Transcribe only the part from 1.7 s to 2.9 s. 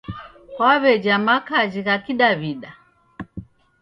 gha Kidaw'ida?